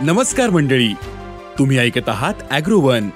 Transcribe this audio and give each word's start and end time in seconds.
नमस्कार 0.00 0.50
मंडळी. 0.50 0.92
तुम्ही 1.58 1.78
ऐकत 1.78 2.08
आहात 2.08 2.34
अॅग्रोवन. 2.50 3.08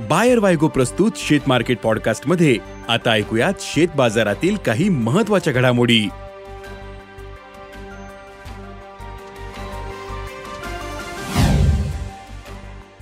बायर 0.00 0.38
वायगो 0.38 0.68
प्रस्तुत 0.68 1.12
शेत 1.16 1.40
मार्केट 1.46 1.78
पॉडकास्टमध्ये 1.78 2.56
आता 2.88 3.10
ऐकूयात 3.10 3.52
शेत 3.60 3.88
बाजारातील 3.96 4.56
काही 4.56 4.88
महत्त्वाच्या 4.88 5.52
घडामोडी. 5.52 6.08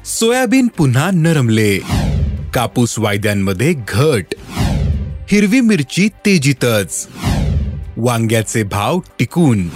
सोयाबीन 0.04 0.68
पुन्हा 0.76 1.10
नरमले. 1.14 1.78
कापूस 2.54 2.98
वायद्यांमध्ये 2.98 3.74
घट. 3.88 4.34
हिरवी 5.30 5.60
मिरची 5.60 6.08
तेजीतच. 6.08 7.08
वांग्याचे 7.96 8.62
भाव 8.62 8.98
टिकून. 9.18 9.68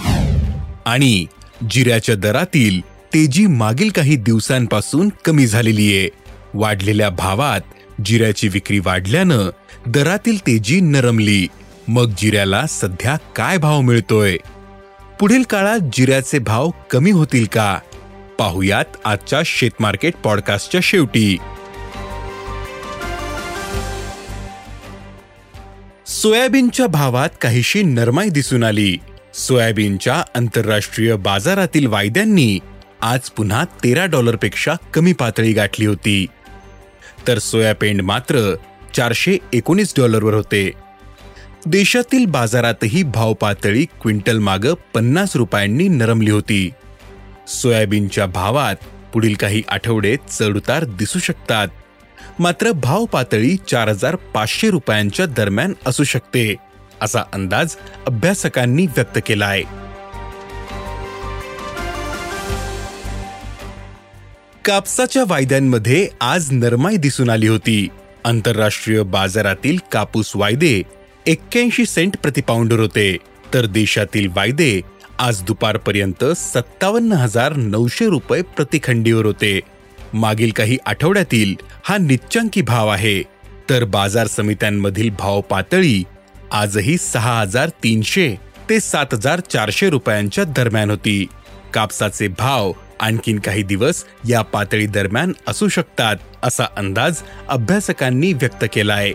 आणि 0.85 1.25
जिऱ्याच्या 1.71 2.15
दरातील 2.15 2.92
तेजी 3.13 3.47
मागील 3.47 3.89
काही 3.89 4.15
दिवसांपासून 4.15 5.09
कमी 5.25 5.47
झालेली 5.47 5.97
आहे. 5.97 6.09
वाढलेल्या 6.53 7.09
भावात 7.09 7.61
जिऱ्याची 8.05 8.47
विक्री 8.47 8.79
वाढल्यानं 8.79 9.49
दरातील 9.87 10.39
तेजी 10.39 10.79
नरमली. 10.79 11.47
मग 11.87 12.11
जिऱ्याला 12.17 12.67
सध्या 12.67 13.17
काय 13.35 13.57
भाव 13.57 13.81
मिळतोय? 13.81 14.37
पुढील 15.19 15.43
काळात 15.43 15.79
जिऱ्याचे 15.93 16.39
भाव 16.39 16.69
कमी 16.91 17.11
होतील 17.11 17.45
का? 17.45 17.79
पाहुयात 18.39 18.85
आजच्या 19.05 19.41
शेतमार्केट 19.45 20.13
पॉडकास्टच्या 20.15 20.81
शेवटी. 20.83 21.37
सोयाबीनच्या 26.07 26.87
भावात 26.87 27.29
काहीशी 27.41 27.83
नरमाई 27.83 28.29
दिसून 28.29 28.63
आली. 28.63 28.97
सोयाबीनच्या 29.33 30.23
आंतरराष्ट्रीय 30.35 31.15
बाजारातील 31.15 31.87
वायद्यांनी 31.87 32.59
आज 33.03 33.29
पुन्हा 33.29 33.65
तेरा 33.65 34.05
डॉलरपेक्षा 34.05 34.73
कमी 34.93 35.13
पातळी 35.13 35.53
गाठली 35.53 35.85
होती. 35.85 36.25
तर 37.27 37.39
सोयापेंड 37.39 38.01
मात्र 38.01 38.55
चारशे 38.95 39.37
एकोणीस 39.53 39.93
डॉलरवर 39.97 40.33
होते. 40.33 40.71
देशातील 41.65 42.25
बाजारातही 42.25 43.03
भाव 43.03 43.33
पातळी 43.33 43.85
क्विंटल 43.85 44.37
मागं 44.37 44.73
पन्नास 44.93 45.35
रुपयांनी 45.35 45.87
नरमली 45.87 46.31
होती. 46.31 46.69
सोयाबीनच्या 47.47 48.25
भावात 48.25 48.75
पुढील 49.13 49.33
काही 49.33 49.63
आठवडे 49.67 50.17
चढउतार 50.31 50.83
दिसू 50.83 51.19
शकतात. 51.19 51.67
मात्र 52.39 52.71
भाव 52.71 53.05
पातळी 53.05 53.55
चार 53.55 53.89
हजार 53.89 54.15
पाचशे 54.15 54.69
रुपयांच्या 54.69 55.25
दरम्यान 55.25 55.73
असू 55.85 56.03
शकते 56.03 56.55
असा 57.01 57.21
अंदाज 57.33 57.75
अभ्यासकांनी 58.07 58.85
व्यक्त 58.85 59.19
केलाय. 59.25 59.61
कापसाच्या 64.65 65.23
वायद्यांमध्ये 65.27 66.07
आज 66.21 66.51
नरमाई 66.51 66.95
दिसून 66.95 67.29
आली 67.29 67.47
होती. 67.47 67.87
आंतरराष्ट्रीय 68.25 69.01
बाजारातील 69.03 69.77
कापूस 69.91 70.31
वायदे 70.35 70.83
एक्क्याऐंशी 71.25 71.85
सेंट 71.85 72.17
प्रतिपाऊंडर 72.17 72.79
होते. 72.79 73.17
तर 73.53 73.65
देशातील 73.65 74.27
वायदे 74.35 74.81
आज 75.19 75.41
दुपारपर्यंत 75.41 76.25
सत्तावन्न 76.25 77.13
हजार 77.13 77.55
नऊशे 77.55 78.05
रुपये 78.05 78.41
प्रतिखंडीवर 78.41 79.25
होते. 79.25 79.59
मागील 80.13 80.51
काही 80.51 80.77
आठवड्यातील 80.85 81.55
हा 81.83 81.97
निच्चांकी 81.97 82.61
भाव 82.61 82.87
आहे. 82.87 83.21
तर 83.69 83.83
बाजार 83.83 84.27
समित्यांमधील 84.27 85.09
भाव 85.09 85.41
पातळी 85.41 86.03
आजही 86.51 86.97
सहा 86.97 87.39
हजार 87.41 87.69
तीनशे 87.69 88.35
ते 88.69 88.79
सात 88.79 89.05
हजार 89.13 89.39
चारशे 89.39 89.89
रुपयांच्या 89.89 90.43
दरम्यान 90.43 90.89
होती. 90.89 91.25
कापसाचे 91.73 92.27
भाव 92.27 92.71
आणखीन 93.03 93.39
काही 93.39 93.63
दिवस 93.63 94.03
या 94.29 94.41
पातळी 94.41 94.85
दरम्यान 94.85 95.31
असू 95.47 95.67
शकतात 95.67 96.15
असा 96.43 96.63
अंदाज 96.77 97.21
अभ्यासकांनी 97.47 98.33
व्यक्त 98.33 98.65
केला 98.73 98.93
आहे 98.93 99.13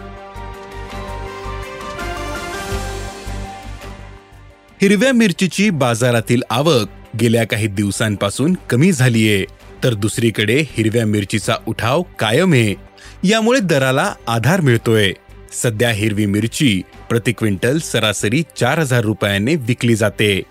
हिरव्या 4.82 5.12
मिरचीची 5.12 5.70
बाजारातील 5.70 6.42
आवक 6.50 6.88
गेल्या 7.20 7.44
काही 7.44 7.66
दिवसांपासून 7.66 8.54
कमी 8.70 8.92
झालीये 8.92 9.44
तर 9.84 9.94
दुसरीकडे 9.94 10.64
हिरव्या 10.70 11.06
मिरचीचा 11.06 11.54
उठाव 11.66 12.02
कायम 12.18 12.52
आहे. 12.52 12.74
यामुळे 13.24 13.60
दराला 13.60 14.12
आधार 14.28 14.60
मिळतोय. 14.60 15.12
सध्या 15.52 15.90
हिरवी 15.90 16.26
मिरची 16.26 16.82
प्रति 17.08 17.32
क्विंटल 17.32 17.78
सरासरी 17.78 18.42
चार 18.56 18.78
हजार 18.78 19.00
रुपयाने 19.00 19.54
विकली 19.54 19.94
जाते. 19.94 20.42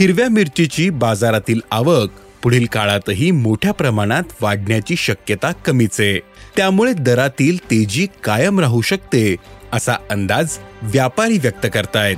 हिरव्या 0.00 0.28
मिरचीची 0.28 0.90
बाजारातील 0.90 1.60
आवक 1.70 2.10
पुढील 2.44 2.66
काळातही 2.66 3.30
मोठ्या 3.30 3.72
प्रमाणात 3.72 4.22
वाढण्याची 4.40 4.96
शक्यता 4.96 5.52
कमीच. 5.52 6.00
आहे 6.00 6.18
त्यामुळे 6.56 6.92
दरातील 6.92 7.64
तेजी 7.64 8.06
कायम 8.24 8.60
राहू 8.60 8.80
शकते 8.80 9.36
असा 9.72 9.92
अंदाज 10.10 10.56
व्यापारी 10.82 11.38
व्यक्त 11.38 11.66
करतायत. 11.74 12.16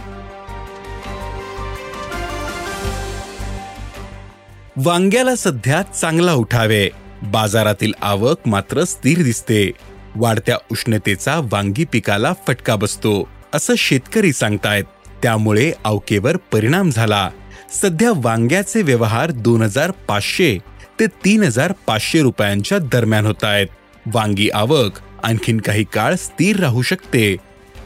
वांग्याला 4.77 5.37
सध्या 5.37 5.83
चांगला 5.83 6.33
उठावे. 6.33 6.89
बाजारातील 7.23 7.93
आवक 8.03 8.49
मात्र 8.49 8.85
स्थिर 8.85 9.23
दिसते. 9.23 9.71
वाढत्या 10.17 10.57
उष्णतेचा 10.71 11.41
वांगी 11.53 11.85
पिकाला 11.85 12.33
फटका 12.47 12.77
बसतो 12.77 13.29
असं 13.55 13.75
शेतकरी 13.79 14.33
सांगतायत. 14.33 14.85
त्यामुळे 15.23 15.73
अवकेवर 15.85 16.37
परिणाम 16.37 16.91
झाला. 16.91 17.31
सध्या 17.73 18.13
वांग्याचे 18.17 18.83
व्यवहार 18.83 19.31
दोन 19.31 19.63
हजार 19.63 19.91
पाचशे 19.91 20.59
ते 21.01 21.07
तीन 21.07 21.43
हजार 21.43 21.73
पाचशे 21.87 22.23
रुपयांच्या 22.23 22.79
दरम्यान 22.79 23.27
होत 23.27 23.45
आहेत. 23.45 23.67
वांगी 24.07 24.51
आवक 24.55 24.93
आणखीन 25.23 25.61
काही 25.61 25.85
काळ 25.93 26.15
स्थिर 26.15 26.61
राहू 26.61 26.83
शकते. 26.83 27.37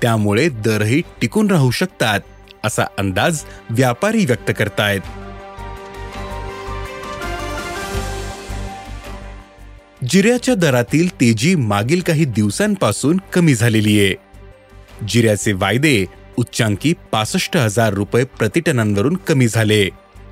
त्यामुळे 0.02 0.48
दरही 0.48 1.02
टिकून 1.20 1.50
राहू 1.50 1.70
शकतात 1.70 2.20
असा 2.64 2.82
अंदाज 2.98 3.40
व्यापारी 3.70 4.24
व्यक्त 4.24 4.52
करतायत. 4.58 5.00
जिऱ्याच्या 10.04 10.54
दरातील 10.54 11.14
तेजी 11.14 11.54
मागील 11.54 12.00
काही 12.00 12.24
दिवसांपासून 12.24 13.20
कमी 13.32 13.54
झालेली 13.54 14.00
आहे. 14.00 14.14
जिऱ्याचे 15.08 15.52
वायदे 15.52 16.06
उच्चांकी 16.36 16.94
पासष्ट 17.12 17.56
हजार 17.56 17.94
रुपये 17.94 18.24
प्रतिटनांवरून 18.24 19.16
कमी 19.16 19.48
झाले. 19.48 19.88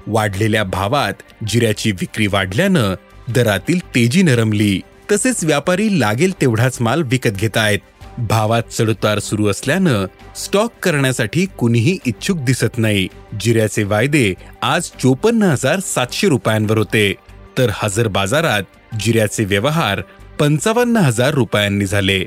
वाढलेल्या 0.06 0.64
भावात 0.64 1.12
जिऱ्याची 1.48 1.92
विक्री 1.92 2.26
वाढल्यानं 2.26 2.94
दरातील 3.28 3.80
तेजी 3.80 4.22
नरमली. 4.22 4.80
तसेच 5.12 5.44
व्यापारी 5.44 6.00
लागेल 6.00 6.32
तेवढाच 6.40 6.80
माल 6.80 7.02
विकत 7.02 7.30
घेत 7.30 7.56
आहेत. 7.56 7.78
भावात 8.18 8.62
चढउतार 8.62 9.18
सुरू 9.18 9.46
असल्यानं 9.46 10.06
स्टॉक 10.36 10.72
करण्यासाठी 10.82 11.46
कुणीही 11.46 11.98
इच्छुक 12.06 12.38
दिसत 12.38 12.78
नाही. 12.78 13.08
जिऱ्याचे 13.40 13.82
वायदे 13.82 14.34
आज 14.62 14.82
चोपन्न 14.82 15.42
हजार 15.42 15.80
सातशे 15.80 16.28
रुपयांवर 16.28 16.78
होते. 16.78 17.14
तर 17.58 17.70
हजर 17.74 18.08
बाजारात 18.08 18.62
जिऱ्याचे 19.00 19.44
व्यवहार 19.44 20.02
पंचावन्न 20.40 20.96
हजार 20.96 21.34
रुपयांनी 21.34 21.86
झाले. 21.86 22.24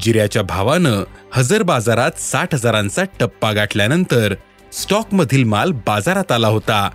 जिऱ्याच्या 0.00 0.42
भावानं 0.42 1.04
हजर 1.32 1.62
बाजारात 1.62 2.10
साठ 2.18 2.54
हजारांचा 2.54 3.02
टप्पा 3.20 3.52
गाठल्यानंतर 3.52 4.34
स्टॉकमधील 4.72 5.44
माल 5.44 5.72
बाजारात 5.72 6.32
आला 6.32 6.48
होता. 6.48 6.90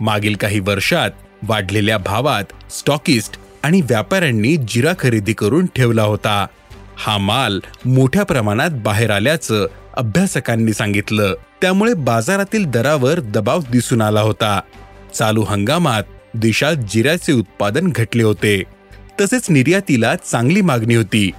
मागील 0.00 0.34
काही 0.34 0.60
वर्षात 0.60 1.10
वाढलेल्या 1.42 1.98
भावात 1.98 2.72
स्टॉकिस्ट 2.72 3.36
आणि 3.62 3.80
व्यापाऱ्यांनी 3.80 4.56
जिरा 4.56 4.92
खरेदी 4.98 5.32
करून 5.32 5.66
ठेवला 5.66 6.02
होता. 6.02 6.46
हा 6.96 7.18
माल 7.18 7.60
मोठ्या 7.84 8.22
प्रमाणात 8.22 8.70
बाहेर 8.70 9.10
आल्याचं 9.10 9.66
अभ्यासकांनी 9.94 10.72
सांगितलं. 10.72 11.34
त्यामुळे 11.60 11.94
बाजारातील 11.94 12.64
दरावर 12.64 13.20
दबाव 13.20 13.60
दिसून 13.72 14.00
आला 14.00 14.20
होता. 14.20 14.60
चालू 15.14 15.42
हंगामात 15.42 16.02
देशात 16.34 16.74
जिऱ्याचे 16.74 17.32
उत्पादन 17.32 17.92
घटले 17.94 18.22
होते. 18.22 18.62
तसेच 19.20 19.50
निर्यातीला 19.50 20.14
चांगली 20.16 20.60
मागणी 20.60 20.94
होती. 20.94 21.30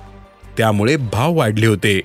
त्यामुळे 0.58 0.98
भाव 0.98 1.34
वाढले 1.34 1.66
होते. 1.66 2.02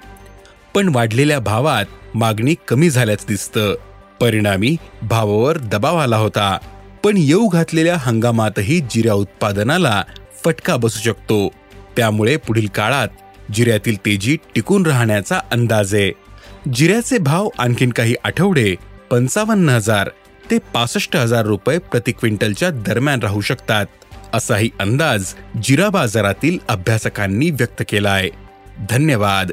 पण 0.75 0.89
वाढलेल्या 0.95 1.39
भावात 1.41 1.85
मागणी 2.15 2.55
कमी 2.69 2.91
झाल्याचं 2.91 3.25
दिसतं. 3.29 3.75
परिणामी 4.21 4.77
भावावर 5.03 5.59
दबाव 5.59 5.97
आला 5.97 6.17
होता. 6.17 6.59
पण 7.05 7.17
येऊ 7.17 7.47
घातलेल्या 7.49 7.97
हंगामातही 7.99 8.81
जिऱ्या 8.81 9.15
उत्पादनाला 9.15 10.05
फटका 10.45 10.77
बसू 10.77 11.01
शकतो. 11.01 11.49
त्यामुळे 11.97 12.37
पुढील 12.37 12.67
काळात 12.67 13.09
जिऱ्यातील 13.55 13.97
तेजी 13.97 14.39
टिकून 14.55 14.87
राहण्याचा 14.87 15.41
अंदाज 15.51 15.95
आहे. 15.95 16.13
जिऱ्याचे 16.75 17.19
भाव 17.19 17.49
आणखीन 17.59 17.91
काही 17.91 18.15
आठवडे 18.25 18.75
पंचावन्न 19.11 19.69
हजार 19.69 20.11
ते 20.51 20.59
पासष्ट 20.59 21.17
हजार 21.17 21.47
रुपये 21.47 21.79
प्रति 21.79 22.13
क्विंटलच्या 22.13 22.71
दरम्यान 22.71 23.21
राहू 23.21 23.41
शकतात. 23.41 23.87
असाही 24.37 24.71
अंदाज 24.81 25.35
जिरा 25.63 25.89
बाजारातील 25.89 26.59
अभ्यासकांनी 26.69 27.51
व्यक्त 27.51 27.83
केलाय 27.89 28.29
धन्यवाद. 28.91 29.51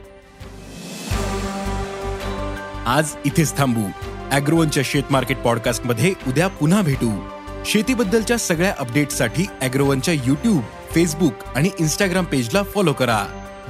आज 2.85 3.05
इथेच 3.25 3.57
थांबू. 3.57 3.83
अॅग्रोवनच्या 4.31 4.83
शेत 4.85 5.03
मार्केट 5.09 5.37
पॉडकास्टमध्ये 5.37 6.13
उद्या 6.27 6.47
पुन्हा 6.47 6.81
भेटू. 6.81 7.29
शेतीबद्दलच्या 7.65 8.37
सगळ्या 8.37 8.73
अपडेट्ससाठी 8.79 9.45
अॅग्रोवनच्या 9.61 10.13
युट्यूब 10.13 10.61
फेसबुक 10.95 11.33
आणि 11.55 11.69
इन्स्टाग्राम 11.79 12.25
पेजला 12.25 12.63
फॉलो 12.63 12.93
करा. 12.93 13.25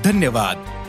धन्यवाद. 0.05 0.82